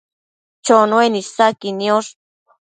[0.65, 2.11] Chonuen isaqui niosh